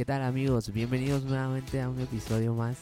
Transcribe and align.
¿Qué 0.00 0.06
tal 0.06 0.22
amigos? 0.22 0.72
Bienvenidos 0.72 1.24
nuevamente 1.24 1.78
a 1.82 1.90
un 1.90 2.00
episodio 2.00 2.54
más. 2.54 2.78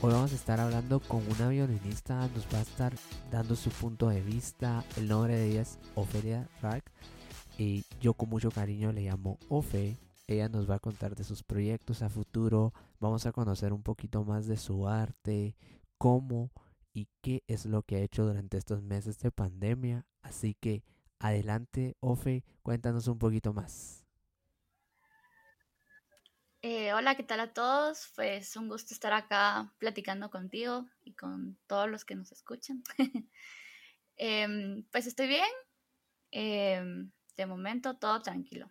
Hoy 0.00 0.14
vamos 0.14 0.32
a 0.32 0.34
estar 0.34 0.60
hablando 0.60 0.98
con 0.98 1.20
una 1.30 1.50
violinista, 1.50 2.26
nos 2.28 2.46
va 2.46 2.56
a 2.56 2.62
estar 2.62 2.94
dando 3.30 3.54
su 3.54 3.68
punto 3.68 4.08
de 4.08 4.22
vista. 4.22 4.82
El 4.96 5.08
nombre 5.08 5.36
de 5.36 5.50
ella 5.50 5.60
es 5.60 5.78
Ofelia 5.94 6.48
Rack 6.62 6.90
y 7.58 7.84
yo 8.00 8.14
con 8.14 8.30
mucho 8.30 8.50
cariño 8.50 8.92
le 8.92 9.02
llamo 9.02 9.38
Ofe. 9.50 9.98
Ella 10.26 10.48
nos 10.48 10.68
va 10.70 10.76
a 10.76 10.78
contar 10.78 11.14
de 11.14 11.24
sus 11.24 11.42
proyectos 11.42 12.00
a 12.00 12.08
futuro, 12.08 12.72
vamos 12.98 13.26
a 13.26 13.32
conocer 13.32 13.74
un 13.74 13.82
poquito 13.82 14.24
más 14.24 14.46
de 14.46 14.56
su 14.56 14.88
arte, 14.88 15.56
cómo 15.98 16.50
y 16.94 17.08
qué 17.20 17.42
es 17.46 17.66
lo 17.66 17.82
que 17.82 17.96
ha 17.96 18.00
hecho 18.00 18.24
durante 18.24 18.56
estos 18.56 18.82
meses 18.82 19.18
de 19.18 19.30
pandemia. 19.30 20.06
Así 20.22 20.56
que 20.58 20.82
adelante, 21.18 21.98
Ofe, 22.00 22.42
cuéntanos 22.62 23.06
un 23.06 23.18
poquito 23.18 23.52
más. 23.52 24.03
Eh, 26.66 26.94
hola, 26.94 27.14
¿qué 27.14 27.22
tal 27.22 27.40
a 27.40 27.52
todos? 27.52 28.10
Pues 28.16 28.56
un 28.56 28.70
gusto 28.70 28.94
estar 28.94 29.12
acá 29.12 29.70
platicando 29.76 30.30
contigo 30.30 30.86
y 31.02 31.12
con 31.12 31.58
todos 31.66 31.90
los 31.90 32.06
que 32.06 32.14
nos 32.14 32.32
escuchan. 32.32 32.82
Em, 34.16 34.82
pues 34.90 35.06
estoy 35.06 35.26
bien. 35.26 35.50
Em, 36.30 37.10
de 37.36 37.44
momento 37.44 37.98
todo 37.98 38.22
tranquilo. 38.22 38.70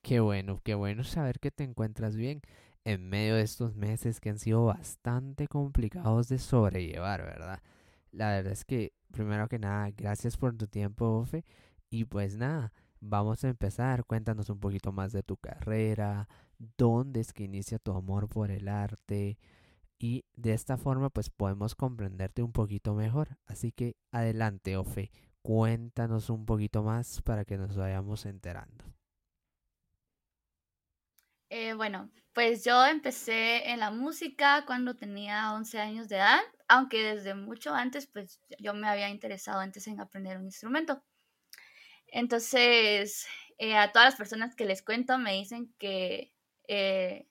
Qué 0.00 0.20
bueno, 0.20 0.60
qué 0.62 0.76
bueno 0.76 1.02
saber 1.02 1.40
que 1.40 1.50
te 1.50 1.64
encuentras 1.64 2.14
bien 2.14 2.40
en 2.84 3.08
medio 3.08 3.34
de 3.34 3.42
estos 3.42 3.74
meses 3.74 4.20
que 4.20 4.30
han 4.30 4.38
sido 4.38 4.66
bastante 4.66 5.48
complicados 5.48 6.28
de 6.28 6.38
sobrellevar, 6.38 7.24
¿verdad? 7.24 7.64
La 8.12 8.30
verdad 8.30 8.52
es 8.52 8.64
que, 8.64 8.92
primero 9.10 9.48
que 9.48 9.58
nada, 9.58 9.90
gracias 9.90 10.36
por 10.36 10.56
tu 10.56 10.68
tiempo, 10.68 11.18
Ofe. 11.18 11.44
Y 11.90 12.04
pues 12.04 12.36
nada, 12.36 12.72
vamos 13.08 13.44
a 13.44 13.48
empezar. 13.48 14.04
Cuéntanos 14.04 14.50
un 14.50 14.60
poquito 14.60 14.92
más 14.92 15.12
de 15.12 15.22
tu 15.22 15.36
carrera, 15.36 16.28
dónde 16.78 17.20
es 17.20 17.32
que 17.32 17.44
inicia 17.44 17.78
tu 17.78 17.92
amor 17.92 18.28
por 18.28 18.50
el 18.50 18.68
arte 18.68 19.38
y 19.98 20.24
de 20.34 20.52
esta 20.52 20.76
forma 20.76 21.10
pues 21.10 21.30
podemos 21.30 21.74
comprenderte 21.74 22.42
un 22.42 22.52
poquito 22.52 22.94
mejor. 22.94 23.38
Así 23.46 23.72
que 23.72 23.96
adelante, 24.12 24.76
Ofe, 24.76 25.10
cuéntanos 25.42 26.30
un 26.30 26.46
poquito 26.46 26.82
más 26.82 27.22
para 27.22 27.44
que 27.44 27.56
nos 27.56 27.76
vayamos 27.76 28.26
enterando. 28.26 28.84
Eh, 31.50 31.74
bueno, 31.74 32.10
pues 32.32 32.64
yo 32.64 32.84
empecé 32.84 33.70
en 33.70 33.78
la 33.78 33.90
música 33.90 34.64
cuando 34.66 34.96
tenía 34.96 35.52
11 35.54 35.78
años 35.78 36.08
de 36.08 36.16
edad, 36.16 36.40
aunque 36.66 37.14
desde 37.14 37.34
mucho 37.34 37.72
antes 37.72 38.08
pues 38.08 38.40
yo 38.58 38.74
me 38.74 38.88
había 38.88 39.08
interesado 39.08 39.60
antes 39.60 39.86
en 39.86 40.00
aprender 40.00 40.38
un 40.38 40.46
instrumento. 40.46 41.02
Entonces, 42.14 43.26
eh, 43.58 43.76
a 43.76 43.90
todas 43.90 44.06
las 44.06 44.14
personas 44.16 44.54
que 44.54 44.64
les 44.66 44.82
cuento 44.82 45.18
me 45.18 45.32
dicen 45.32 45.74
que 45.78 46.32
eh, 46.68 47.26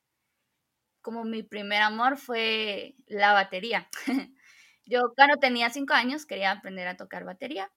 como 1.01 1.23
mi 1.23 1.41
primer 1.41 1.81
amor 1.81 2.17
fue 2.17 2.95
la 3.07 3.31
batería. 3.31 3.87
Yo 4.85 5.13
cuando 5.15 5.37
tenía 5.37 5.69
cinco 5.69 5.93
años 5.93 6.25
quería 6.25 6.51
aprender 6.51 6.87
a 6.89 6.97
tocar 6.97 7.23
batería, 7.23 7.71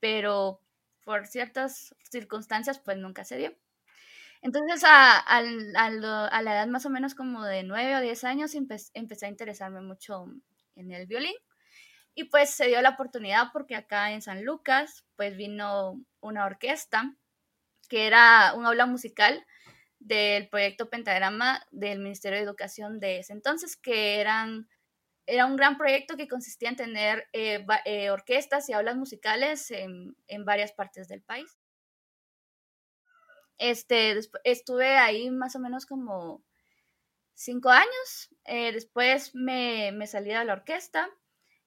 pero 0.00 0.62
por 1.04 1.26
ciertas 1.26 1.94
circunstancias 2.10 2.78
pues 2.78 2.96
nunca 2.96 3.24
se 3.26 3.36
dio. 3.36 3.52
Entonces 4.40 4.82
a, 4.84 5.18
a, 5.18 5.42
la 5.42 6.54
edad 6.54 6.68
más 6.68 6.86
o 6.86 6.90
menos 6.90 7.14
como 7.14 7.44
de 7.44 7.64
nueve 7.64 7.96
o 7.96 8.00
diez 8.00 8.24
años 8.24 8.54
empecé 8.54 9.26
a 9.26 9.28
interesarme 9.28 9.82
mucho 9.82 10.26
en 10.74 10.92
el 10.92 11.06
violín 11.06 11.34
y 12.16 12.24
pues 12.24 12.50
se 12.50 12.66
dio 12.66 12.80
la 12.80 12.90
oportunidad 12.90 13.52
porque 13.52 13.76
acá 13.76 14.10
en 14.10 14.22
San 14.22 14.42
Lucas 14.42 15.04
pues 15.16 15.36
vino 15.36 16.02
una 16.20 16.46
orquesta 16.46 17.14
que 17.90 18.06
era 18.06 18.54
un 18.54 18.64
aula 18.64 18.86
musical 18.86 19.46
del 19.98 20.48
proyecto 20.48 20.88
Pentagrama 20.88 21.62
del 21.70 21.98
Ministerio 21.98 22.38
de 22.38 22.44
Educación 22.44 23.00
de 23.00 23.18
ese 23.18 23.34
entonces, 23.34 23.76
que 23.76 24.18
eran, 24.18 24.66
era 25.26 25.44
un 25.44 25.56
gran 25.56 25.76
proyecto 25.76 26.16
que 26.16 26.26
consistía 26.26 26.70
en 26.70 26.76
tener 26.76 27.28
eh, 27.34 27.64
eh, 27.84 28.10
orquestas 28.10 28.68
y 28.70 28.72
aulas 28.72 28.96
musicales 28.96 29.70
en, 29.70 30.16
en, 30.26 30.44
varias 30.46 30.72
partes 30.72 31.08
del 31.08 31.22
país. 31.22 31.58
Este, 33.58 34.18
estuve 34.44 34.96
ahí 34.96 35.30
más 35.30 35.54
o 35.54 35.58
menos 35.58 35.84
como 35.84 36.42
cinco 37.34 37.68
años. 37.68 38.30
Eh, 38.44 38.72
después 38.72 39.34
me, 39.34 39.92
me, 39.92 40.06
salí 40.06 40.30
de 40.30 40.44
la 40.44 40.54
orquesta 40.54 41.10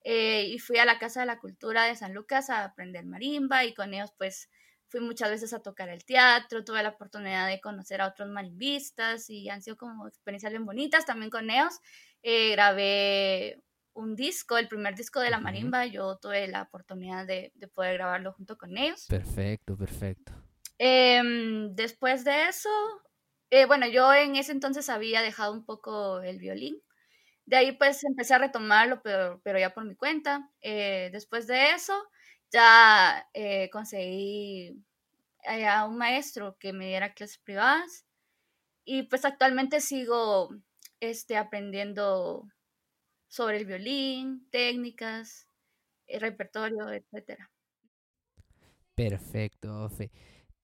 y 0.03 0.59
fui 0.59 0.77
a 0.77 0.85
la 0.85 0.99
Casa 0.99 1.19
de 1.21 1.25
la 1.25 1.39
Cultura 1.39 1.83
de 1.83 1.95
San 1.95 2.13
Lucas 2.13 2.49
a 2.49 2.63
aprender 2.63 3.05
marimba 3.05 3.65
y 3.65 3.73
con 3.73 3.93
ellos 3.93 4.13
pues 4.17 4.49
fui 4.89 5.01
muchas 5.01 5.29
veces 5.29 5.53
a 5.53 5.61
tocar 5.61 5.89
el 5.89 6.03
teatro, 6.03 6.65
tuve 6.65 6.81
la 6.83 6.89
oportunidad 6.89 7.47
de 7.47 7.61
conocer 7.61 8.01
a 8.01 8.07
otros 8.07 8.27
marimbistas 8.29 9.29
y 9.29 9.49
han 9.49 9.61
sido 9.61 9.77
como 9.77 10.07
experiencias 10.07 10.51
bien 10.51 10.65
bonitas 10.65 11.05
también 11.05 11.29
con 11.29 11.49
ellos. 11.49 11.79
Eh, 12.23 12.51
grabé 12.51 13.61
un 13.93 14.15
disco, 14.15 14.57
el 14.57 14.67
primer 14.67 14.95
disco 14.95 15.19
de 15.19 15.29
la 15.29 15.39
marimba, 15.39 15.85
yo 15.85 16.17
tuve 16.17 16.47
la 16.47 16.63
oportunidad 16.63 17.27
de, 17.27 17.53
poder 17.73 17.95
grabarlo 17.95 18.33
junto 18.33 18.57
con 18.57 18.77
ellos. 18.77 19.05
Perfecto, 19.07 19.77
perfecto. 19.77 20.33
Em, 20.77 21.75
después 21.75 22.23
de 22.23 22.47
eso, 22.47 22.69
eh, 23.51 23.65
bueno, 23.65 23.87
yo 23.87 24.13
en 24.13 24.37
ese 24.37 24.53
entonces 24.53 24.89
había 24.89 25.21
dejado 25.21 25.53
un 25.53 25.65
poco 25.65 26.21
el 26.21 26.39
violín. 26.39 26.81
De 27.49 27.55
ahí 27.55 27.71
pues 27.71 28.03
empecé 28.03 28.35
a 28.35 28.37
retomarlo, 28.37 29.01
pero, 29.01 29.41
pero 29.43 29.57
ya 29.57 29.73
por 29.73 29.83
mi 29.83 29.95
cuenta. 29.95 30.47
Eh, 30.61 31.09
después 31.11 31.47
de 31.47 31.71
eso, 31.71 31.93
ya 32.51 33.27
eh, 33.33 33.71
conseguí 33.71 34.85
eh, 35.43 35.67
a 35.67 35.85
un 35.85 35.97
maestro 35.97 36.57
que 36.59 36.73
me 36.73 36.85
diera 36.85 37.15
clases 37.15 37.39
privadas 37.39 38.05
y 38.85 39.01
pues 39.03 39.25
actualmente 39.25 39.81
sigo 39.81 40.49
este, 40.99 41.37
aprendiendo 41.37 42.47
sobre 43.29 43.57
el 43.57 43.65
violín, 43.65 44.47
técnicas, 44.51 45.47
el 46.05 46.21
repertorio, 46.21 46.87
etcétera. 46.91 47.49
Perfecto, 48.93 49.85
Ofe. 49.85 50.11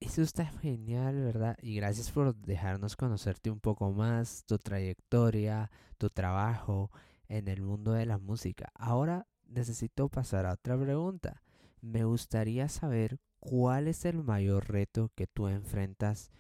Eso 0.06 0.22
está 0.22 0.46
genial, 0.46 1.22
¿verdad? 1.24 1.58
Y 1.62 1.76
gracias 1.76 2.12
por 2.12 2.36
dejarnos 2.36 2.96
conocerte 2.96 3.50
un 3.50 3.60
poco 3.60 3.92
más, 3.92 4.44
tu 4.46 4.58
trayectoria, 4.58 5.72
tu 5.98 6.10
trabajo 6.10 6.92
en 7.28 7.48
el 7.48 7.62
mundo 7.62 7.94
de 7.94 8.06
la 8.06 8.18
música. 8.18 8.72
Ahora 8.76 9.28
necesito 9.48 10.08
pasar 10.10 10.46
a 10.46 10.54
otra 10.54 10.78
pregunta 10.78 11.42
me 11.86 12.04
gustaría 12.04 12.68
saber 12.68 13.20
cuál 13.40 13.88
es 13.88 14.06
el 14.06 14.24
mayor 14.24 14.70
reto 14.70 15.12
que 15.16 15.28
tú 15.28 15.48
enfrentas 15.48 16.32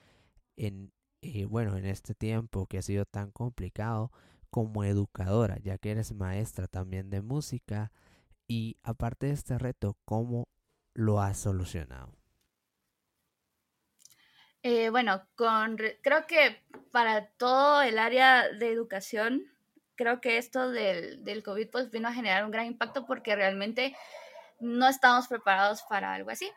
en, 0.58 0.92
eh, 1.22 1.46
bueno, 1.46 1.78
en 1.78 1.86
este 1.86 2.16
tiempo 2.16 2.66
que 2.66 2.80
ha 2.80 2.82
sido 2.82 3.06
tan 3.06 3.32
complicado 3.32 4.12
como 4.50 4.84
educadora, 4.84 5.59
ya 5.59 5.78
que 5.78 5.92
eres 5.92 6.14
maestra 6.14 6.68
también 6.68 7.09
de 7.09 7.22
música 7.22 7.92
y 8.47 8.78
aparte 8.82 9.28
de 9.28 9.34
este 9.34 9.58
reto, 9.58 9.97
¿cómo 10.06 10.47
lo 10.94 11.22
has 11.22 11.38
solucionado? 11.38 12.14
Eh, 14.68 14.90
bueno, 14.90 15.22
con, 15.36 15.78
creo 16.02 16.26
que 16.26 16.59
para 16.90 17.28
todo 17.28 17.84
el 17.84 18.00
área 18.00 18.50
de 18.50 18.72
educación, 18.72 19.46
creo 19.96 20.20
que 20.22 20.40
esto 20.40 20.72
del, 20.72 21.23
del 21.23 21.44
COVID 21.44 21.70
pues 21.70 21.91
vino 21.91 22.08
a 22.08 22.14
generar 22.14 22.44
un 22.44 22.50
gran 22.50 22.66
impacto 22.66 23.06
porque 23.06 23.35
realmente 23.35 23.96
no 24.59 24.88
estamos 24.88 25.28
preparados 25.28 25.84
para 25.88 26.16
algo 26.16 26.32
así. 26.32 26.50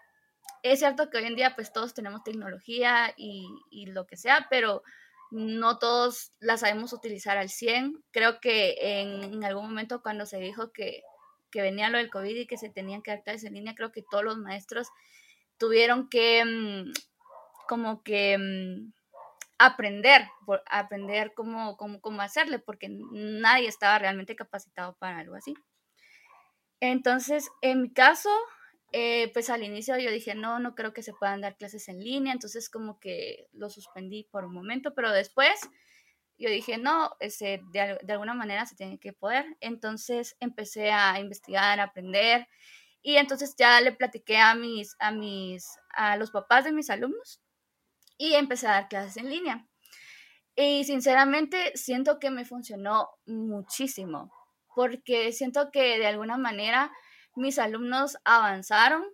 Es 0.62 0.78
cierto 0.78 1.10
que 1.10 1.18
hoy 1.18 1.24
en 1.24 1.36
día 1.36 1.54
pues 1.54 1.70
todos 1.70 1.92
tenemos 1.92 2.24
tecnología 2.24 3.12
y, 3.14 3.84
lo 3.88 4.06
que 4.06 4.16
sea, 4.16 4.46
pero 4.48 4.82
no 5.30 5.78
todos 5.78 6.32
la 6.40 6.56
sabemos 6.56 6.94
utilizar 6.94 7.36
al 7.36 7.50
100. 7.50 8.02
Creo 8.10 8.40
que 8.40 8.78
en, 8.80 9.44
algún 9.44 9.66
momento 9.66 10.00
cuando 10.00 10.24
se 10.24 10.38
dijo 10.38 10.72
que, 10.72 11.02
venía 11.52 11.90
lo 11.90 11.98
del 11.98 12.08
COVID 12.08 12.34
y 12.34 12.46
que 12.46 12.56
se 12.56 12.70
tenían 12.70 13.02
que 13.02 13.10
adaptar 13.10 13.36
en 13.44 13.52
línea, 13.52 13.74
creo 13.74 13.92
que 13.92 14.02
todos 14.02 14.24
los 14.24 14.38
maestros 14.38 14.88
tuvieron 15.58 16.08
que 16.08 16.42
mm, 16.42 16.92
como 17.68 18.02
que 18.02 18.36
mm, 18.38 18.92
aprender, 19.58 20.26
aprender 20.66 21.32
cómo, 21.34 21.76
cómo, 21.76 22.00
cómo 22.00 22.22
hacerle, 22.22 22.58
porque 22.58 22.88
nadie 22.90 23.68
estaba 23.68 23.98
realmente 23.98 24.34
capacitado 24.34 24.96
para 24.98 25.18
algo 25.18 25.36
así. 25.36 25.54
Entonces, 26.80 27.48
en 27.60 27.82
mi 27.82 27.92
caso, 27.92 28.30
eh, 28.92 29.30
pues 29.32 29.50
al 29.50 29.64
inicio 29.64 29.98
yo 29.98 30.10
dije, 30.10 30.34
no, 30.34 30.58
no 30.60 30.74
creo 30.74 30.92
que 30.92 31.02
se 31.02 31.12
puedan 31.12 31.40
dar 31.40 31.56
clases 31.56 31.88
en 31.88 32.00
línea, 32.00 32.32
entonces 32.32 32.70
como 32.70 32.98
que 33.00 33.48
lo 33.52 33.68
suspendí 33.68 34.24
por 34.24 34.44
un 34.44 34.54
momento, 34.54 34.94
pero 34.94 35.12
después 35.12 35.60
yo 36.38 36.48
dije, 36.50 36.78
no, 36.78 37.16
ese, 37.20 37.60
de, 37.72 37.98
de, 38.02 38.12
alguna 38.12 38.32
manera 38.32 38.64
se 38.64 38.76
tiene 38.76 39.00
que 39.00 39.12
poder. 39.12 39.44
Entonces 39.60 40.36
empecé 40.38 40.92
a 40.92 41.18
investigar, 41.18 41.80
a 41.80 41.84
aprender 41.84 42.46
y 43.02 43.16
entonces 43.16 43.56
ya 43.56 43.80
le 43.80 43.92
platiqué 43.92 44.38
a 44.38 44.54
mis, 44.54 44.94
a 45.00 45.10
mis, 45.10 45.66
a 45.90 46.16
los 46.16 46.30
papás 46.30 46.64
de 46.64 46.72
mis 46.72 46.90
alumnos 46.90 47.40
y 48.18 48.34
empecé 48.34 48.66
a 48.66 48.72
dar 48.72 48.88
clases 48.88 49.16
en 49.16 49.30
línea. 49.30 49.66
Y 50.54 50.84
sinceramente 50.84 51.72
siento 51.76 52.18
que 52.18 52.30
me 52.30 52.44
funcionó 52.44 53.08
muchísimo 53.26 54.32
porque 54.74 55.32
siento 55.32 55.70
que 55.70 55.98
de 55.98 56.06
alguna 56.06 56.36
manera 56.36 56.92
mis 57.34 57.58
alumnos 57.58 58.18
avanzaron 58.24 59.04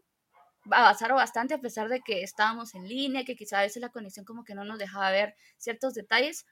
avanzaron 0.70 1.16
bastante 1.16 1.54
a 1.54 1.60
pesar 1.60 1.88
de 1.88 2.00
que 2.00 2.22
estábamos 2.22 2.74
en 2.74 2.88
línea, 2.88 3.24
que 3.24 3.36
quizá 3.36 3.58
a 3.58 3.62
veces 3.62 3.82
la 3.82 3.90
conexión 3.90 4.24
como 4.24 4.44
que 4.44 4.54
no 4.54 4.64
nos 4.64 4.78
dejaba 4.78 5.10
ver 5.10 5.36
ciertos 5.58 5.94
detalles, 5.94 6.46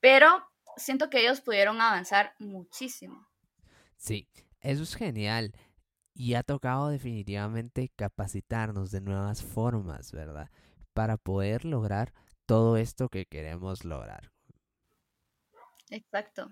pero 0.00 0.28
siento 0.76 1.10
que 1.10 1.20
ellos 1.20 1.40
pudieron 1.40 1.80
avanzar 1.80 2.34
muchísimo. 2.38 3.26
Sí, 3.96 4.28
eso 4.60 4.82
es 4.82 4.94
genial. 4.94 5.52
Y 6.14 6.34
ha 6.34 6.44
tocado 6.44 6.88
definitivamente 6.88 7.90
capacitarnos 7.96 8.92
de 8.92 9.00
nuevas 9.00 9.42
formas, 9.42 10.12
¿verdad? 10.12 10.48
Para 10.94 11.18
poder 11.18 11.66
lograr 11.66 12.14
todo 12.46 12.78
esto 12.78 13.10
que 13.10 13.26
queremos 13.26 13.84
lograr. 13.84 14.32
Exacto. 15.90 16.50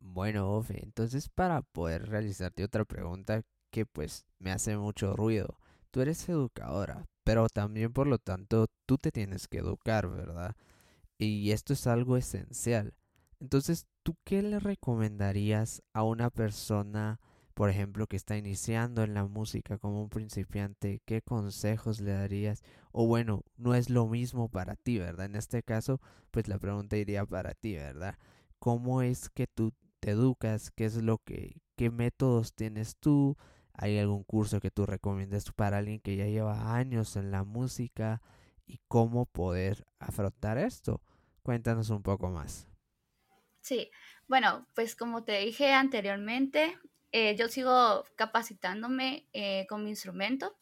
Bueno, 0.00 0.50
Ofe, 0.56 0.82
entonces 0.82 1.28
para 1.28 1.62
poder 1.62 2.08
realizarte 2.08 2.64
otra 2.64 2.84
pregunta 2.84 3.42
que 3.70 3.86
pues 3.86 4.24
me 4.38 4.50
hace 4.52 4.76
mucho 4.76 5.14
ruido. 5.16 5.58
Tú 5.90 6.00
eres 6.00 6.28
educadora, 6.28 7.06
pero 7.24 7.48
también 7.48 7.92
por 7.92 8.06
lo 8.06 8.18
tanto 8.18 8.66
tú 8.86 8.98
te 8.98 9.10
tienes 9.12 9.48
que 9.48 9.58
educar, 9.58 10.08
¿verdad? 10.08 10.54
Y 11.18 11.52
esto 11.52 11.74
es 11.74 11.86
algo 11.86 12.16
esencial. 12.16 12.94
Entonces, 13.40 13.86
¿tú 14.04 14.16
qué 14.24 14.42
le 14.42 14.60
recomendarías 14.60 15.82
a 15.94 16.04
una 16.04 16.30
persona, 16.30 17.20
por 17.58 17.70
ejemplo, 17.70 18.06
que 18.06 18.14
está 18.14 18.36
iniciando 18.36 19.02
en 19.02 19.14
la 19.14 19.24
música 19.24 19.78
como 19.78 20.00
un 20.00 20.10
principiante? 20.10 21.02
¿Qué 21.04 21.22
consejos 21.22 21.98
le 21.98 22.12
darías? 22.12 22.62
O 22.92 23.08
bueno, 23.08 23.42
no 23.56 23.74
es 23.74 23.90
lo 23.90 24.06
mismo 24.06 24.48
para 24.48 24.76
ti, 24.76 25.00
¿verdad? 25.00 25.26
En 25.26 25.34
este 25.34 25.64
caso, 25.64 26.00
pues 26.30 26.46
la 26.46 26.60
pregunta 26.60 26.96
iría 26.96 27.26
para 27.26 27.54
ti, 27.54 27.74
¿verdad? 27.74 28.16
¿Cómo 28.60 29.02
es 29.02 29.28
que 29.28 29.48
tú 29.48 29.74
te 29.98 30.12
educas? 30.12 30.70
¿Qué 30.70 30.84
es 30.84 31.02
lo 31.02 31.18
que, 31.18 31.60
qué 31.74 31.90
métodos 31.90 32.54
tienes 32.54 32.94
tú? 32.94 33.36
¿Hay 33.72 33.98
algún 33.98 34.22
curso 34.22 34.60
que 34.60 34.70
tú 34.70 34.86
recomiendes 34.86 35.50
para 35.50 35.78
alguien 35.78 35.98
que 35.98 36.14
ya 36.14 36.26
lleva 36.26 36.76
años 36.76 37.16
en 37.16 37.32
la 37.32 37.42
música? 37.42 38.22
¿Y 38.66 38.78
cómo 38.86 39.26
poder 39.26 39.84
afrontar 39.98 40.58
esto? 40.58 41.02
Cuéntanos 41.42 41.90
un 41.90 42.04
poco 42.04 42.30
más. 42.30 42.68
Sí, 43.62 43.90
bueno, 44.28 44.68
pues 44.76 44.94
como 44.94 45.24
te 45.24 45.40
dije 45.40 45.72
anteriormente, 45.72 46.78
eh, 47.12 47.36
yo 47.36 47.48
sigo 47.48 48.04
capacitándome 48.16 49.26
eh, 49.32 49.66
con 49.68 49.84
mi 49.84 49.90
instrumento. 49.90 50.58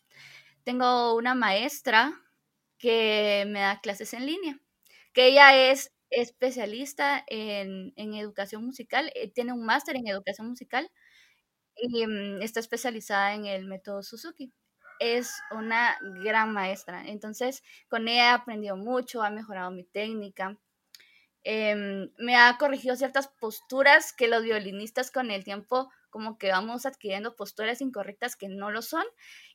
Tengo 0.65 1.15
una 1.17 1.35
maestra 1.35 2.13
que 2.79 3.45
me 3.49 3.61
da 3.61 3.81
clases 3.81 4.15
en 4.15 4.27
línea, 4.27 4.61
que 5.13 5.29
ella 5.29 5.71
es 5.71 5.93
especialista 6.11 7.25
en, 7.29 7.93
educación 7.97 8.65
musical, 8.65 9.11
eh, 9.15 9.31
tiene 9.31 9.53
un 9.53 9.65
máster 9.67 9.97
en 9.97 10.09
educación 10.09 10.49
musical 10.49 10.91
y 11.77 12.07
mm, 12.07 12.43
está 12.43 12.61
especializada 12.61 13.35
en 13.35 13.47
el 13.47 13.67
método 13.67 14.03
Suzuki. 14.03 14.53
Es 15.01 15.33
una 15.53 15.99
gran 16.25 16.53
maestra, 16.53 17.07
entonces 17.07 17.63
con 17.89 18.09
ella 18.09 18.31
he 18.31 18.35
aprendido 18.35 18.77
mucho, 18.77 19.23
ha 19.23 19.31
mejorado 19.31 19.71
mi 19.71 19.85
técnica 19.85 20.59
Em, 21.49 22.11
me 22.19 22.35
ha 22.35 22.59
corregido 22.59 22.97
ciertas 22.97 23.29
posturas 23.29 24.13
que 24.13 24.27
los 24.27 24.43
violinistas 24.43 25.13
con 25.13 25.31
el 25.31 25.45
tiempo 25.45 25.93
como 26.11 26.39
que 26.39 26.51
vamos 26.51 26.87
adquiriendo 26.87 27.37
posturas 27.37 27.81
incorrectas 27.81 28.35
que 28.35 28.49
no 28.49 28.73
lo 28.73 28.83
son 28.83 29.05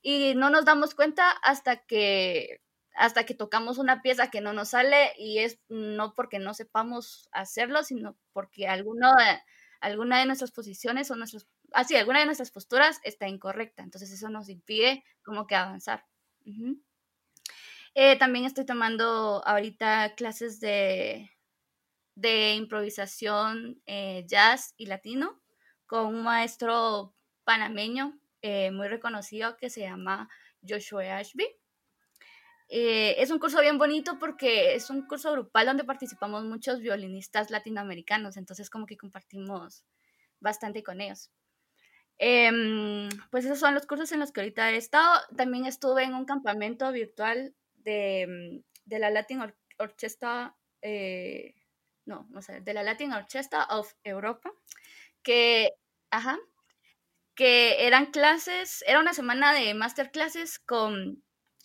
y 0.01 0.33
no 0.35 0.49
nos 0.49 0.63
damos 0.63 0.95
cuenta 0.95 1.29
hasta 1.43 1.85
que 1.85 2.61
hasta 2.95 3.25
que 3.25 3.33
tocamos 3.33 3.77
una 3.77 4.01
pieza 4.01 4.31
que 4.31 4.39
no 4.39 4.53
nos 4.53 4.69
sale 4.69 5.11
y 5.17 5.39
es 5.39 5.59
no 5.67 6.13
porque 6.13 6.39
no 6.39 6.53
sepamos 6.53 7.27
hacerlo, 7.33 7.83
sino 7.83 8.17
porque 8.31 8.69
alguno 8.69 9.09
alguna 9.81 10.19
de 10.19 10.27
nuestras 10.27 10.53
posiciones 10.53 11.11
o 11.11 11.17
nuestras 11.17 11.45
así, 11.73 11.97
alguna 11.97 12.19
de 12.19 12.25
nuestras 12.25 12.51
posturas 12.51 13.01
está 13.03 13.27
incorrecta. 13.27 13.83
Entonces 13.83 14.13
eso 14.13 14.29
nos 14.29 14.47
impide 14.47 15.03
como 15.23 15.45
que 15.45 15.55
avanzar. 15.55 16.05
Eh, 17.95 18.17
también 18.17 18.45
estoy 18.45 18.65
tomando 18.65 19.45
ahorita 19.45 20.15
clases 20.15 20.61
de 20.61 21.29
de 22.15 22.53
improvisación 22.55 23.81
eh, 23.85 24.25
jazz 24.27 24.73
y 24.77 24.85
latino 24.85 25.41
con 25.85 26.07
un 26.07 26.23
maestro 26.23 27.15
panameño 27.43 28.19
eh, 28.41 28.71
muy 28.71 28.87
reconocido 28.87 29.57
que 29.57 29.69
se 29.69 29.81
llama 29.81 30.29
Joshua 30.67 31.17
Ashby. 31.17 31.47
Eh, 32.69 33.15
es 33.21 33.29
un 33.31 33.39
curso 33.39 33.59
bien 33.59 33.77
bonito 33.77 34.17
porque 34.17 34.75
es 34.75 34.89
un 34.89 35.05
curso 35.05 35.31
grupal 35.33 35.65
donde 35.65 35.83
participamos 35.83 36.45
muchos 36.45 36.79
violinistas 36.79 37.51
latinoamericanos, 37.51 38.37
entonces 38.37 38.69
como 38.69 38.85
que 38.85 38.97
compartimos 38.97 39.83
bastante 40.39 40.81
con 40.81 41.01
ellos. 41.01 41.29
Em, 42.17 43.09
pues 43.29 43.45
esos 43.45 43.59
son 43.59 43.73
los 43.73 43.85
cursos 43.85 44.11
en 44.11 44.19
los 44.19 44.31
que 44.31 44.41
ahorita 44.41 44.71
he 44.71 44.77
estado. 44.77 45.19
También 45.35 45.65
estuve 45.65 46.03
en 46.03 46.13
un 46.13 46.25
campamento 46.25 46.91
virtual 46.91 47.53
de, 47.75 48.63
de 48.85 48.99
la 48.99 49.09
Latin 49.09 49.41
Orchestra 49.77 50.55
no, 52.05 52.27
no 52.29 52.41
sé, 52.41 52.61
de 52.61 52.73
la 52.73 52.83
Latin 52.83 53.13
Orchestra 53.13 53.65
of 53.71 53.93
Europa, 54.03 54.51
que, 55.23 55.71
ajá, 56.11 56.39
que 57.35 57.87
eran 57.87 58.07
clases, 58.11 58.83
era 58.87 58.99
una 58.99 59.13
semana 59.13 59.53
de 59.53 59.73
masterclasses 59.73 60.59
con 60.59 61.23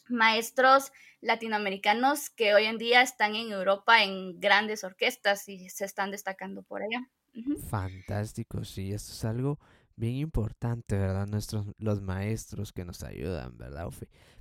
maestros 0.08 0.92
latinoamericanos 1.20 2.30
que 2.30 2.54
hoy 2.54 2.64
en 2.66 2.78
día 2.78 3.02
están 3.02 3.34
en 3.36 3.50
Europa 3.52 4.02
en 4.04 4.40
grandes 4.40 4.84
orquestas 4.84 5.48
y 5.48 5.68
se 5.70 5.84
están 5.84 6.10
destacando 6.10 6.62
por 6.62 6.82
allá. 6.82 7.10
Fantástico, 7.54 8.64
sí, 8.64 8.92
esto 8.92 9.12
es 9.12 9.24
algo 9.24 9.58
bien 9.96 10.14
importante, 10.16 10.98
¿verdad? 10.98 11.26
Nuestros, 11.26 11.66
los 11.78 12.02
maestros 12.02 12.72
que 12.72 12.84
nos 12.84 13.02
ayudan, 13.02 13.56
¿verdad, 13.56 13.88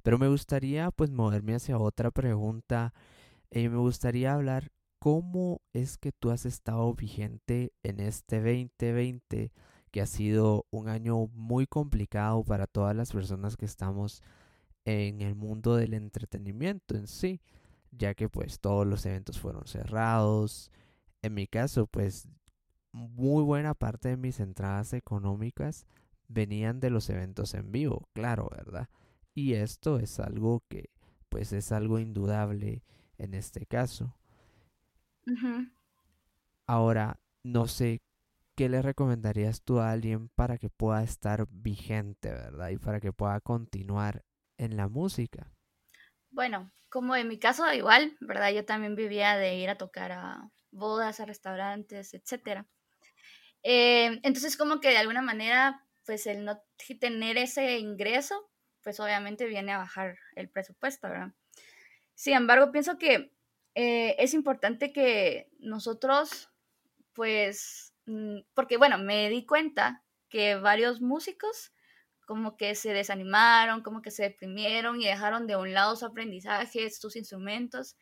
Pero 0.03 0.17
me 0.19 0.27
gustaría, 0.27 0.91
pues, 0.91 1.11
moverme 1.11 1.55
hacia 1.55 1.77
otra 1.79 2.11
pregunta. 2.11 2.93
eh, 3.51 3.69
me 3.69 3.77
gustaría 3.77 4.33
hablar 4.33 4.71
¿cómo 5.05 5.61
es 5.71 5.99
que 5.99 6.11
tú 6.11 6.31
has 6.31 6.47
estado 6.47 6.91
vigente 6.95 7.71
en 7.83 7.99
este 7.99 8.37
2020 8.37 9.51
que 9.91 10.01
ha 10.01 10.07
sido 10.07 10.65
un 10.71 10.89
año 10.89 11.27
muy 11.27 11.67
complicado 11.67 12.43
para 12.43 12.65
todas 12.65 12.95
las 12.95 13.11
personas 13.11 13.55
que 13.55 13.67
estamos 13.67 14.23
en 14.83 15.21
el 15.21 15.35
mundo 15.35 15.75
del 15.75 15.93
entretenimiento 15.93 16.95
en 16.95 17.05
sí, 17.05 17.39
ya 17.91 18.15
que 18.15 18.29
pues 18.29 18.59
todos 18.59 18.87
los 18.87 19.05
eventos 19.05 19.39
fueron 19.39 19.67
cerrados. 19.67 20.71
En 21.21 21.35
mi 21.35 21.45
caso, 21.45 21.85
pues 21.85 22.27
muy 22.91 23.43
buena 23.43 23.75
parte 23.75 24.09
de 24.09 24.17
mis 24.17 24.39
entradas 24.39 24.91
económicas 24.93 25.85
venían 26.27 26.79
de 26.79 26.89
los 26.89 27.11
eventos 27.11 27.53
en 27.53 27.71
vivo, 27.71 28.09
claro, 28.13 28.49
¿verdad? 28.49 28.89
Y 29.35 29.53
esto 29.53 29.99
es 29.99 30.19
algo 30.19 30.63
que 30.67 30.89
pues 31.29 31.53
es 31.53 31.71
algo 31.71 31.99
indudable 31.99 32.83
en 33.19 33.35
este 33.35 33.67
caso. 33.67 34.15
Ahora, 36.67 37.19
no 37.43 37.67
sé, 37.67 38.01
¿qué 38.55 38.69
le 38.69 38.81
recomendarías 38.81 39.61
tú 39.63 39.79
a 39.79 39.91
alguien 39.91 40.29
para 40.29 40.57
que 40.57 40.69
pueda 40.69 41.03
estar 41.03 41.47
vigente, 41.49 42.29
verdad? 42.31 42.69
Y 42.69 42.77
para 42.77 42.99
que 42.99 43.13
pueda 43.13 43.39
continuar 43.41 44.23
en 44.57 44.77
la 44.77 44.87
música. 44.87 45.51
Bueno, 46.31 46.71
como 46.89 47.15
en 47.15 47.27
mi 47.27 47.39
caso 47.39 47.71
igual, 47.73 48.17
¿verdad? 48.19 48.51
Yo 48.51 48.65
también 48.65 48.95
vivía 48.95 49.37
de 49.37 49.55
ir 49.55 49.69
a 49.69 49.77
tocar 49.77 50.11
a 50.11 50.49
bodas, 50.71 51.19
a 51.19 51.25
restaurantes, 51.25 52.13
etcétera. 52.13 52.67
Eh, 53.63 54.19
entonces, 54.23 54.57
como 54.57 54.79
que 54.79 54.89
de 54.89 54.97
alguna 54.97 55.21
manera, 55.21 55.85
pues 56.05 56.27
el 56.27 56.45
no 56.45 56.61
tener 56.99 57.37
ese 57.37 57.79
ingreso, 57.79 58.49
pues 58.83 58.99
obviamente 58.99 59.45
viene 59.47 59.71
a 59.71 59.79
bajar 59.79 60.17
el 60.35 60.49
presupuesto, 60.49 61.09
¿verdad? 61.09 61.33
Sin 62.15 62.33
embargo, 62.35 62.71
pienso 62.71 62.97
que 62.97 63.34
eh, 63.75 64.15
es 64.19 64.33
importante 64.33 64.93
que 64.93 65.49
nosotros, 65.59 66.49
pues, 67.13 67.93
mm, 68.05 68.39
porque 68.53 68.77
bueno, 68.77 68.97
me 68.97 69.29
di 69.29 69.45
cuenta 69.45 70.03
que 70.29 70.55
varios 70.55 71.01
músicos 71.01 71.73
como 72.25 72.57
que 72.57 72.75
se 72.75 72.93
desanimaron, 72.93 73.83
como 73.83 74.01
que 74.01 74.11
se 74.11 74.23
deprimieron 74.23 75.01
y 75.01 75.05
dejaron 75.05 75.45
de 75.47 75.57
un 75.57 75.73
lado 75.73 75.95
su 75.95 76.05
aprendizaje, 76.05 76.89
sus 76.89 77.15
instrumentos. 77.15 77.97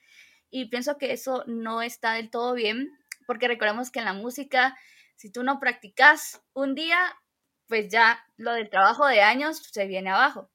Y 0.50 0.70
pienso 0.70 0.98
que 0.98 1.12
eso 1.12 1.44
no 1.48 1.82
está 1.82 2.14
del 2.14 2.30
todo 2.30 2.54
bien, 2.54 2.90
porque 3.28 3.48
recordemos 3.48 3.92
que 3.92 4.00
en 4.00 4.06
la 4.06 4.14
música, 4.14 4.78
si 5.16 5.32
tú 5.32 5.44
no 5.44 5.60
practicas 5.60 6.42
un 6.54 6.76
día, 6.76 6.98
pues 7.68 7.90
ya 7.90 8.24
lo 8.38 8.54
del 8.54 8.70
trabajo 8.70 9.08
de 9.08 9.22
años 9.22 9.58
se 9.72 9.88
viene 9.88 10.12
abajo. 10.12 10.52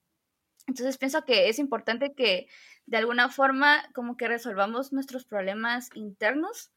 Entonces 0.66 0.98
pienso 0.98 1.25
que 1.25 1.48
es 1.48 1.58
importante 1.58 2.14
que 2.14 2.48
de 2.88 2.97
alguna 2.97 3.28
forma 3.28 3.85
como 3.95 4.16
que 4.16 4.28
resolvamos 4.28 4.92
nuestros 4.92 5.26
problemas 5.26 5.90
internos 5.95 6.71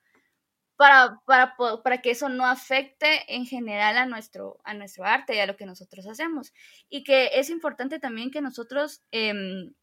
para, 0.75 1.21
para, 1.25 1.55
para, 1.83 2.01
que 2.01 2.11
eso 2.11 2.27
no 2.27 2.45
afecte 2.45 3.33
en 3.33 3.45
general 3.45 3.97
a 3.97 4.05
nuestro, 4.05 4.59
a 4.63 4.73
nuestro 4.73 5.05
arte 5.05 5.35
y 5.35 5.39
a 5.39 5.45
lo 5.45 5.55
que 5.55 5.65
nosotros 5.65 6.05
hacemos. 6.07 6.53
Y 6.89 7.03
que 7.03 7.29
es 7.35 7.49
importante 7.49 7.99
también 7.99 8.31
que 8.31 8.41
nosotros 8.41 9.01
em, 9.11 9.73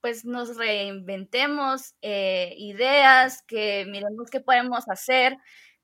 pues 0.00 0.24
nos 0.24 0.56
reinventemos 0.56 1.94
eh, 2.00 2.54
ideas, 2.56 3.42
que 3.42 3.84
miremos 3.86 4.30
qué 4.30 4.40
podemos 4.40 4.88
hacer, 4.88 5.36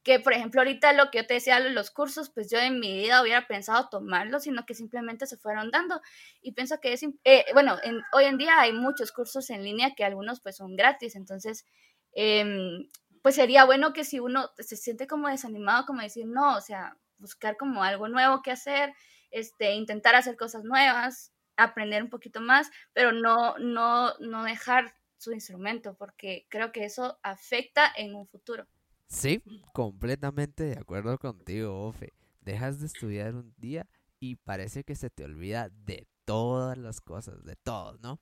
que 0.06 0.20
por 0.20 0.32
ejemplo 0.32 0.60
ahorita 0.60 0.92
lo 0.92 1.10
que 1.10 1.18
yo 1.18 1.26
te 1.26 1.34
decía 1.34 1.58
los 1.58 1.90
cursos, 1.90 2.30
pues 2.30 2.48
yo 2.48 2.60
en 2.60 2.78
mi 2.78 2.96
vida 2.96 3.20
hubiera 3.20 3.48
pensado 3.48 3.88
tomarlos, 3.88 4.44
sino 4.44 4.64
que 4.64 4.72
simplemente 4.72 5.26
se 5.26 5.36
fueron 5.36 5.72
dando. 5.72 6.00
Y 6.40 6.52
pienso 6.52 6.78
que 6.80 6.92
es, 6.92 7.02
eh, 7.25 7.44
bueno, 7.54 7.76
hoy 8.12 8.25
en 8.26 8.38
día 8.38 8.60
hay 8.60 8.72
muchos 8.72 9.10
cursos 9.10 9.50
en 9.50 9.64
línea 9.64 9.96
que 9.96 10.04
algunos 10.04 10.40
pues 10.40 10.58
son 10.58 10.76
gratis, 10.76 11.16
entonces 11.16 11.66
em, 12.12 12.88
pues 13.20 13.34
sería 13.34 13.64
bueno 13.64 13.92
que 13.92 14.04
si 14.04 14.20
uno 14.20 14.48
se 14.56 14.76
siente 14.76 15.08
como 15.08 15.26
desanimado, 15.26 15.86
como 15.86 16.02
decir, 16.02 16.26
no, 16.28 16.56
o 16.56 16.60
sea, 16.60 16.96
buscar 17.18 17.56
como 17.56 17.82
algo 17.82 18.06
nuevo 18.06 18.42
que 18.42 18.52
hacer, 18.52 18.94
este, 19.32 19.72
intentar 19.75 20.14
hacer 20.14 20.36
cosas 20.36 20.62
nuevas, 20.62 21.32
aprender 21.56 22.00
un 22.04 22.10
poquito 22.10 22.40
más, 22.40 22.70
pero 22.92 23.10
no, 23.10 23.58
no, 23.58 24.16
no 24.20 24.44
dejar 24.44 24.94
su 25.16 25.32
instrumento, 25.32 25.96
porque 25.96 26.46
creo 26.48 26.70
que 26.70 26.84
eso 26.84 27.18
afecta 27.25 27.92
en 27.96 28.14
un 28.14 28.28
futuro. 28.28 28.68
Sí, 29.08 29.42
completamente 29.72 30.64
de 30.64 30.78
acuerdo 30.78 31.18
contigo, 31.18 31.86
Ofe. 31.86 32.12
Dejas 32.40 32.80
de 32.80 32.86
estudiar 32.86 33.34
un 33.34 33.54
día 33.56 33.88
y 34.20 34.36
parece 34.36 34.84
que 34.84 34.94
se 34.94 35.10
te 35.10 35.25
olvida 35.25 35.68
de 35.70 36.06
todas 36.25 36.76
las 36.76 37.00
cosas, 37.00 37.44
de 37.44 37.56
todo, 37.56 37.98
¿no? 38.02 38.20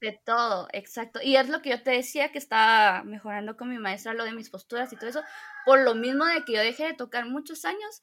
De 0.00 0.18
todo, 0.24 0.68
exacto. 0.72 1.20
Y 1.22 1.36
es 1.36 1.48
lo 1.48 1.60
que 1.60 1.70
yo 1.70 1.82
te 1.82 1.90
decía 1.90 2.32
que 2.32 2.38
estaba 2.38 3.02
mejorando 3.02 3.56
con 3.56 3.68
mi 3.68 3.78
maestra, 3.78 4.14
lo 4.14 4.24
de 4.24 4.32
mis 4.32 4.48
posturas 4.48 4.92
y 4.92 4.96
todo 4.96 5.10
eso, 5.10 5.22
por 5.66 5.80
lo 5.80 5.94
mismo 5.94 6.24
de 6.24 6.42
que 6.44 6.54
yo 6.54 6.60
dejé 6.60 6.86
de 6.86 6.94
tocar 6.94 7.26
muchos 7.26 7.64
años 7.66 8.00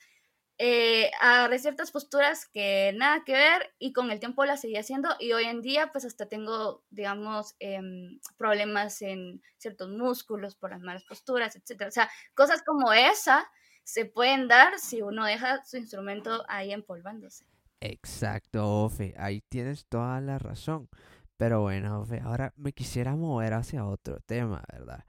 eh, 0.59 1.11
agarré 1.21 1.59
ciertas 1.59 1.91
posturas 1.91 2.47
que 2.47 2.91
nada 2.95 3.23
que 3.23 3.33
ver 3.33 3.75
y 3.77 3.93
con 3.93 4.09
el 4.09 4.19
tiempo 4.19 4.43
las 4.43 4.61
seguí 4.61 4.75
haciendo 4.75 5.09
y 5.19 5.33
hoy 5.33 5.43
en 5.43 5.61
día 5.61 5.91
pues 5.91 6.03
hasta 6.03 6.27
tengo, 6.27 6.83
digamos, 6.89 7.55
em, 7.59 8.19
problemas 8.37 9.01
en 9.03 9.41
ciertos 9.57 9.89
músculos 9.89 10.55
por 10.55 10.71
las 10.71 10.81
malas 10.81 11.03
posturas, 11.05 11.55
etcétera. 11.55 11.89
O 11.89 11.91
sea, 11.91 12.09
cosas 12.33 12.63
como 12.63 12.91
esa 12.91 13.47
se 13.83 14.05
pueden 14.05 14.47
dar 14.47 14.79
si 14.79 15.01
uno 15.01 15.25
deja 15.25 15.63
su 15.63 15.77
instrumento 15.77 16.43
ahí 16.47 16.71
empolvándose. 16.71 17.45
Exacto, 17.79 18.83
Ofe, 18.83 19.13
ahí 19.17 19.41
tienes 19.41 19.85
toda 19.85 20.19
la 20.21 20.39
razón. 20.39 20.89
Pero 21.37 21.61
bueno, 21.61 22.01
Ofe, 22.01 22.19
ahora 22.19 22.51
me 22.57 22.73
quisiera 22.73 23.15
mover 23.15 23.53
hacia 23.53 23.85
otro 23.85 24.19
tema, 24.21 24.63
¿verdad? 24.73 25.05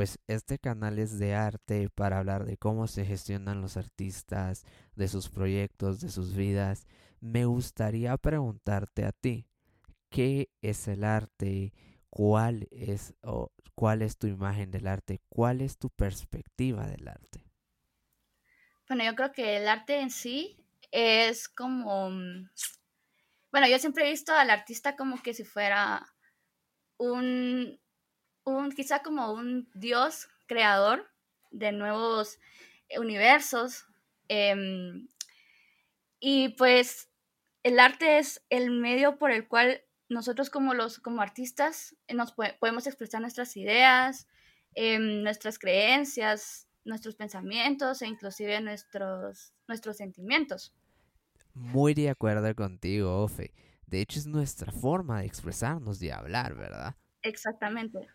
Pues 0.00 0.18
este 0.28 0.58
canal 0.58 0.98
es 0.98 1.18
de 1.18 1.34
arte 1.34 1.90
para 1.90 2.20
hablar 2.20 2.46
de 2.46 2.56
cómo 2.56 2.86
se 2.86 3.04
gestionan 3.04 3.60
los 3.60 3.76
artistas, 3.76 4.64
de 4.96 5.08
sus 5.08 5.28
proyectos, 5.28 6.00
de 6.00 6.08
sus 6.08 6.34
vidas. 6.34 6.86
Me 7.20 7.44
gustaría 7.44 8.16
preguntarte 8.16 9.04
a 9.04 9.12
ti, 9.12 9.46
¿qué 10.08 10.48
es 10.62 10.88
el 10.88 11.04
arte? 11.04 11.74
¿Cuál 12.08 12.66
es 12.70 13.12
o 13.22 13.52
cuál 13.74 14.00
es 14.00 14.16
tu 14.16 14.26
imagen 14.26 14.70
del 14.70 14.86
arte? 14.86 15.20
¿Cuál 15.28 15.60
es 15.60 15.76
tu 15.76 15.90
perspectiva 15.90 16.86
del 16.86 17.06
arte? 17.06 17.44
Bueno, 18.88 19.04
yo 19.04 19.14
creo 19.14 19.32
que 19.32 19.58
el 19.58 19.68
arte 19.68 20.00
en 20.00 20.08
sí 20.08 20.64
es 20.92 21.46
como 21.46 22.08
mm, 22.08 22.48
bueno, 23.52 23.68
yo 23.68 23.78
siempre 23.78 24.06
he 24.06 24.10
visto 24.12 24.32
al 24.32 24.48
artista 24.48 24.96
como 24.96 25.22
que 25.22 25.34
si 25.34 25.44
fuera 25.44 26.06
un 26.96 27.78
un, 28.44 28.72
quizá 28.72 29.02
como 29.02 29.32
un 29.32 29.68
dios 29.74 30.28
creador 30.46 31.08
de 31.50 31.72
nuevos 31.72 32.38
universos. 32.96 33.86
Em, 34.28 35.08
y 36.20 36.50
pues 36.50 37.08
el 37.62 37.78
arte 37.78 38.18
es 38.18 38.44
el 38.50 38.70
medio 38.70 39.18
por 39.18 39.30
el 39.30 39.48
cual 39.48 39.82
nosotros 40.08 40.50
como, 40.50 40.74
los, 40.74 40.98
como 40.98 41.22
artistas 41.22 41.96
nos 42.12 42.32
podemos 42.32 42.86
expresar 42.86 43.20
nuestras 43.20 43.56
ideas, 43.56 44.28
em, 44.74 45.22
nuestras 45.22 45.58
creencias, 45.58 46.68
nuestros 46.84 47.14
pensamientos 47.14 48.02
e 48.02 48.06
inclusive 48.06 48.60
nuestros, 48.60 49.52
nuestros 49.68 49.96
sentimientos. 49.96 50.74
Muy 51.54 51.94
de 51.94 52.10
acuerdo 52.10 52.54
contigo, 52.54 53.22
Ofe. 53.22 53.52
De 53.86 54.00
hecho, 54.00 54.18
es 54.18 54.26
nuestra 54.26 54.72
forma 54.72 55.20
de 55.20 55.26
expresarnos, 55.26 55.98
de 55.98 56.12
hablar, 56.12 56.54
¿verdad? 56.54 56.94
Exactamente. 57.22 58.08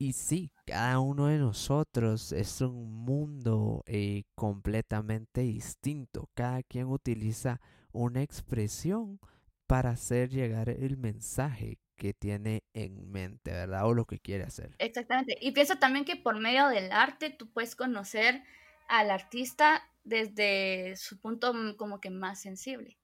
Y 0.00 0.12
sí, 0.12 0.52
cada 0.64 1.00
uno 1.00 1.26
de 1.26 1.38
nosotros 1.38 2.30
es 2.30 2.60
un 2.60 3.04
mundo 3.04 3.82
eh, 3.86 4.22
completamente 4.36 5.40
distinto. 5.40 6.30
Cada 6.34 6.62
quien 6.62 6.86
utiliza 6.86 7.60
una 7.90 8.22
expresión 8.22 9.18
para 9.66 9.90
hacer 9.90 10.30
llegar 10.30 10.68
el 10.68 10.98
mensaje 10.98 11.78
que 11.96 12.14
tiene 12.14 12.62
en 12.74 13.10
mente, 13.10 13.50
¿verdad? 13.50 13.86
O 13.86 13.92
lo 13.92 14.04
que 14.04 14.20
quiere 14.20 14.44
hacer. 14.44 14.76
Exactamente. 14.78 15.36
Y 15.40 15.50
pienso 15.50 15.76
también 15.80 16.04
que 16.04 16.14
por 16.14 16.38
medio 16.38 16.68
del 16.68 16.92
arte 16.92 17.30
tú 17.30 17.50
puedes 17.50 17.74
conocer 17.74 18.44
al 18.88 19.10
artista 19.10 19.82
desde 20.04 20.96
su 20.96 21.18
punto 21.18 21.52
como 21.76 22.00
que 22.00 22.10
más 22.10 22.40
sensible. 22.40 22.96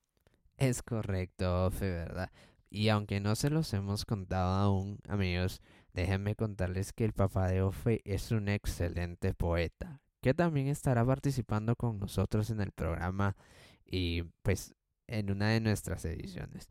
Es 0.57 0.81
correcto, 0.81 1.69
Fe, 1.71 1.91
¿verdad? 1.91 2.31
Y 2.69 2.87
aunque 2.87 3.19
no 3.19 3.35
se 3.35 3.49
los 3.49 3.73
hemos 3.73 4.05
contado 4.05 4.55
aún, 4.55 4.99
amigos, 5.07 5.61
Déjenme 5.95 6.35
contarles 6.35 6.91
que 6.91 7.05
el 7.05 7.13
papá 7.13 7.47
de 7.47 7.61
Ofe 7.61 8.01
es 8.03 8.31
un 8.31 8.49
excelente 8.49 9.33
poeta, 9.33 10.01
que 10.21 10.33
también 10.33 10.67
estará 10.67 11.05
participando 11.05 11.77
con 11.77 11.99
nosotros 11.99 12.49
en 12.49 12.59
el 12.59 12.73
programa 12.73 13.37
y 13.85 14.23
pues 14.41 14.75
en 15.07 15.31
una 15.31 15.51
de 15.51 15.61
nuestras 15.61 16.03
ediciones. 16.03 16.67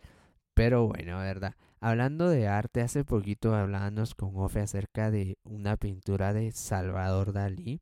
Pero 0.53 0.87
bueno, 0.89 1.17
¿verdad? 1.17 1.57
Hablando 1.81 2.29
de 2.29 2.49
arte, 2.49 2.83
hace 2.83 3.03
poquito 3.03 3.55
hablábamos 3.55 4.15
con 4.15 4.37
Ofe 4.37 4.61
acerca 4.61 5.11
de 5.11 5.39
una 5.43 5.79
pintura 5.79 6.35
de 6.35 6.53
Salvador 6.53 7.33
Dalí. 7.33 7.81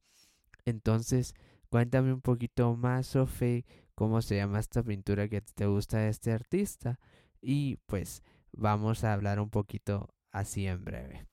Entonces, 0.64 1.34
cuéntame 1.70 2.12
un 2.12 2.20
poquito 2.20 2.76
más, 2.76 3.16
Ofe, 3.16 3.64
cómo 3.96 4.22
se 4.22 4.36
llama 4.36 4.60
esta 4.60 4.84
pintura 4.84 5.26
que 5.26 5.40
te 5.40 5.66
gusta 5.66 5.98
de 5.98 6.10
este 6.10 6.30
artista. 6.30 7.00
Y 7.40 7.78
pues 7.86 8.22
vamos 8.52 9.02
a 9.02 9.12
hablar 9.12 9.40
un 9.40 9.50
poquito 9.50 10.08
así 10.30 10.68
en 10.68 10.84
breve. 10.84 11.31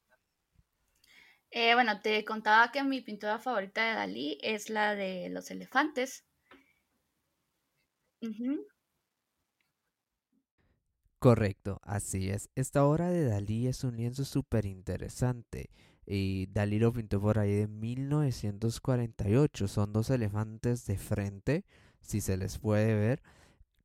Eh, 1.52 1.76
bueno, 1.76 2.02
te 2.02 2.26
contaba 2.26 2.72
que 2.72 2.84
mi 2.84 3.02
pintura 3.02 3.38
favorita 3.38 3.84
de 3.88 3.94
Dalí 3.94 4.40
es 4.42 4.72
la 4.72 4.96
de 4.96 5.30
los 5.30 5.52
elefantes. 5.52 6.26
Correcto, 11.20 11.80
así 11.84 12.30
es. 12.30 12.50
Esta 12.56 12.86
obra 12.86 13.10
de 13.10 13.26
Dalí 13.26 13.68
es 13.68 13.84
un 13.84 13.98
lienzo 13.98 14.24
súper 14.26 14.66
interesante. 14.66 15.70
Y 16.06 16.48
Dalí 16.48 16.80
lo 16.80 16.94
pintó 16.94 17.20
por 17.22 17.40
ahí 17.40 17.52
de 17.54 17.68
1948. 17.68 19.68
Son 19.68 19.92
dos 19.94 20.10
elefantes 20.10 20.86
de 20.86 20.98
frente, 20.98 21.66
si 22.02 22.22
se 22.22 22.38
les 22.38 22.58
puede 22.58 22.96
ver, 22.96 23.22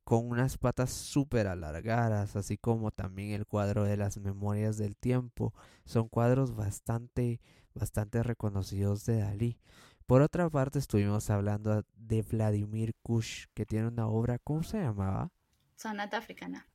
con 0.05 0.29
unas 0.29 0.57
patas 0.59 0.91
súper 0.91 1.47
alargadas, 1.47 2.35
así 2.35 2.57
como 2.57 2.91
también 2.91 3.31
el 3.31 3.47
cuadro 3.47 3.83
de 3.83 3.97
las 3.97 4.17
memorias 4.17 4.77
del 4.77 4.95
tiempo. 4.95 5.53
Son 5.83 6.07
cuadros 6.07 6.55
bastante, 6.55 7.41
bastante 7.73 8.21
reconocidos 8.21 9.05
de 9.05 9.17
Dalí. 9.17 9.57
Por 10.05 10.21
otra 10.21 10.47
parte, 10.51 10.77
estuvimos 10.77 11.31
hablando 11.31 11.83
de 11.95 12.21
Vladimir 12.21 12.93
Kush, 13.01 13.45
que 13.55 13.65
tiene 13.65 13.87
una 13.87 14.07
obra, 14.07 14.37
¿cómo 14.37 14.61
se 14.61 14.77
llamaba? 14.77 15.31
Sonata 15.75 16.17
africana. 16.17 16.67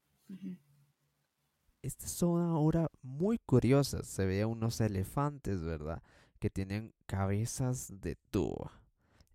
Esta 1.83 2.07
es 2.07 2.23
una 2.23 2.57
obra 2.57 2.89
muy 3.01 3.39
curiosa. 3.39 4.03
Se 4.03 4.27
ve 4.27 4.45
unos 4.45 4.81
elefantes, 4.81 5.63
¿verdad? 5.63 6.03
Que 6.41 6.51
tienen 6.51 6.93
cabezas 7.07 7.93
de 8.01 8.17
tuba. 8.33 8.80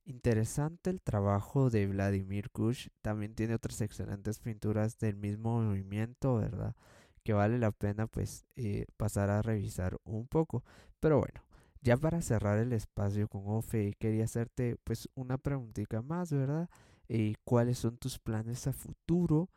Interesante 0.08 0.92
el 0.92 1.02
trabajo 1.02 1.72
de 1.72 1.88
Vladimir 1.88 2.52
Kush. 2.52 2.90
También 3.02 3.34
tiene 3.34 3.56
otras 3.56 3.82
excelentes 3.82 4.40
pinturas 4.40 5.00
del 5.00 5.16
mismo 5.16 5.60
movimiento, 5.60 6.36
¿verdad? 6.36 6.76
Que 7.24 7.34
vale 7.34 7.58
la 7.58 7.72
pena 7.72 8.06
pues 8.06 8.46
eh, 8.56 8.86
pasar 8.98 9.32
a 9.32 9.42
revisar 9.42 9.98
un 10.04 10.28
poco. 10.28 10.64
Pero 11.00 11.18
bueno, 11.18 11.44
ya 11.82 11.98
para 11.98 12.22
cerrar 12.22 12.60
el 12.60 12.72
espacio 12.74 13.28
con 13.28 13.44
Ofe, 13.48 13.96
quería 13.98 14.26
hacerte 14.26 14.78
pues 14.84 15.10
una 15.16 15.40
preguntita 15.40 16.04
más, 16.04 16.32
¿verdad? 16.32 16.70
Eh, 17.10 17.34
¿Cuáles 17.44 17.80
son 17.80 17.98
tus 17.98 18.20
planes 18.20 18.68
a 18.68 18.74
futuro? 18.74 19.50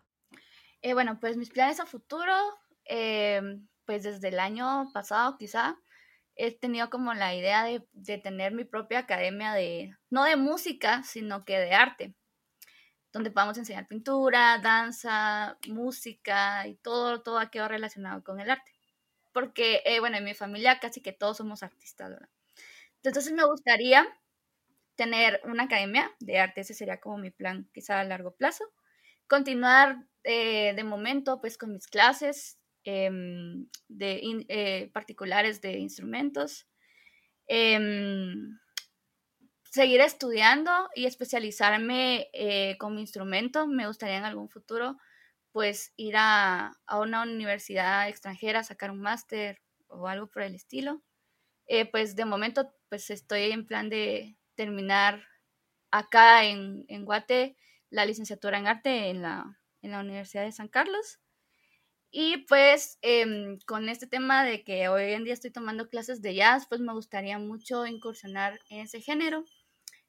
Eh, 0.80 0.94
bueno, 0.94 1.18
pues 1.20 1.36
mis 1.36 1.50
planes 1.50 1.78
a 1.78 1.84
futuro, 1.84 2.32
pues 3.84 4.02
desde 4.02 4.28
el 4.28 4.40
año 4.40 4.90
pasado 4.94 5.36
quizá, 5.36 5.76
he 6.38 6.56
tenido 6.56 6.88
como 6.88 7.12
la 7.14 7.34
idea 7.34 7.64
de, 7.64 8.18
tener 8.18 8.52
mi 8.52 8.64
propia 8.64 9.00
academia 9.00 9.52
de, 9.52 9.96
no 10.08 10.24
de 10.24 10.36
música, 10.36 11.02
sino 11.02 11.44
que 11.44 11.58
de 11.58 11.74
arte, 11.74 12.14
donde 13.12 13.30
podamos 13.30 13.58
enseñar 13.58 13.88
pintura, 13.88 14.58
danza, 14.58 15.58
música 15.68 16.66
y 16.68 16.76
todo, 16.76 17.22
todo 17.22 17.38
aquello 17.38 17.68
relacionado 17.68 18.22
con 18.22 18.40
el 18.40 18.50
arte. 18.50 18.72
Porque, 19.32 19.82
eh, 19.84 20.00
bueno, 20.00 20.16
en 20.16 20.24
mi 20.24 20.34
familia 20.34 20.78
casi 20.80 21.00
que 21.00 21.12
todos 21.12 21.38
somos 21.38 21.62
artistas, 21.62 22.10
¿verdad? 22.10 22.28
Entonces 23.02 23.32
me 23.32 23.44
gustaría 23.44 24.06
tener 24.96 25.40
una 25.44 25.64
academia 25.64 26.10
de 26.20 26.38
arte, 26.38 26.62
ese 26.62 26.74
sería 26.74 27.00
como 27.00 27.18
mi 27.18 27.30
plan 27.30 27.68
quizá 27.72 28.00
a 28.00 28.04
largo 28.04 28.34
plazo. 28.34 28.64
Continuar 29.28 30.04
eh, 30.24 30.74
de 30.74 30.84
momento 30.84 31.40
pues 31.40 31.58
con 31.58 31.72
mis 31.72 31.86
clases, 31.88 32.58
Em, 32.90 33.68
de, 33.88 34.10
eh, 34.48 34.90
particulares 34.94 35.60
de 35.60 35.72
instrumentos. 35.78 36.66
Em, 37.46 38.58
seguir 39.70 40.00
estudiando 40.00 40.70
y 40.94 41.04
especializarme 41.04 42.30
eh, 42.32 42.76
como 42.78 42.98
instrumento. 42.98 43.66
Me 43.66 43.86
gustaría 43.86 44.16
en 44.16 44.24
algún 44.24 44.48
futuro 44.48 44.96
pues 45.52 45.92
ir 45.96 46.14
a, 46.16 46.72
a 46.86 47.00
una 47.00 47.22
universidad 47.22 48.08
extranjera, 48.08 48.64
sacar 48.64 48.90
un 48.90 49.00
máster 49.00 49.60
o 49.88 50.08
algo 50.08 50.28
por 50.28 50.40
el 50.42 50.54
estilo. 50.54 51.02
Eh, 51.66 51.84
pues 51.90 52.16
de 52.16 52.24
momento 52.24 52.72
pues 52.88 53.10
estoy 53.10 53.52
en 53.52 53.66
plan 53.66 53.90
de 53.90 54.38
terminar 54.54 55.24
acá 55.90 56.44
en, 56.44 56.86
en 56.88 57.04
Guate 57.04 57.58
la 57.90 58.06
licenciatura 58.06 58.58
en 58.58 58.66
arte 58.66 59.10
en 59.10 59.20
la, 59.20 59.60
en 59.82 59.90
la 59.90 60.00
Universidad 60.00 60.44
de 60.44 60.52
San 60.52 60.68
Carlos. 60.68 61.20
Y 62.10 62.46
pues 62.46 62.98
em, 63.02 63.58
con 63.66 63.88
este 63.88 64.06
tema 64.06 64.44
de 64.44 64.64
que 64.64 64.88
hoy 64.88 65.12
en 65.12 65.24
día 65.24 65.34
estoy 65.34 65.50
tomando 65.50 65.88
clases 65.88 66.22
de 66.22 66.34
jazz, 66.34 66.66
pues 66.68 66.80
me 66.80 66.92
gustaría 66.92 67.38
mucho 67.38 67.86
incursionar 67.86 68.58
en 68.70 68.80
ese 68.80 69.00
género 69.00 69.44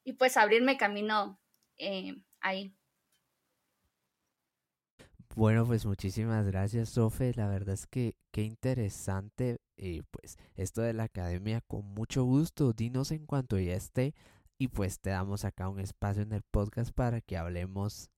y 0.02 0.14
pues 0.14 0.36
abrirme 0.36 0.78
camino 0.78 1.38
eh, 1.76 2.22
ahí. 2.40 2.74
Bueno, 5.36 5.64
pues 5.64 5.86
muchísimas 5.86 6.46
gracias, 6.46 6.88
Sofe. 6.90 7.32
La 7.34 7.48
verdad 7.48 7.74
es 7.74 7.86
que 7.86 8.16
qué 8.32 8.42
interesante, 8.42 9.58
eh, 9.76 10.02
pues 10.10 10.38
esto 10.56 10.82
de 10.82 10.92
la 10.92 11.04
academia, 11.04 11.60
con 11.60 11.84
mucho 11.86 12.24
gusto. 12.24 12.72
Dinos 12.72 13.12
en 13.12 13.26
cuanto 13.26 13.58
ya 13.58 13.74
esté 13.74 14.14
y 14.58 14.68
pues 14.68 15.00
te 15.00 15.10
damos 15.10 15.44
acá 15.44 15.68
un 15.68 15.80
espacio 15.80 16.22
en 16.22 16.32
el 16.32 16.42
podcast 16.42 16.92
para 16.92 17.20
que 17.20 17.36
hablemos 17.36 18.10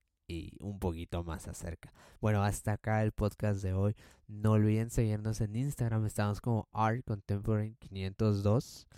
un 0.61 0.79
poquito 0.79 1.25
más 1.25 1.49
acerca. 1.49 1.93
Bueno, 2.21 2.43
hasta 2.43 2.73
acá 2.73 3.03
el 3.03 3.13
podcast 3.13 3.63
de 3.63 3.73
hoy. 3.73 3.97
No 4.29 4.53
olviden 4.53 4.91
seguirnos 4.91 5.41
en 5.41 5.57
Instagram, 5.57 6.07
estamos 6.07 6.41
como 6.41 6.69
Art 6.73 7.05
Contemporary 7.05 7.77
502. 7.81 8.89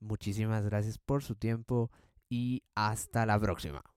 Muchísimas 0.00 0.64
gracias 0.64 0.98
por 0.98 1.22
su 1.22 1.34
tiempo 1.34 1.90
y 2.28 2.62
hasta 2.74 3.26
la 3.26 3.38
próxima. 3.38 3.91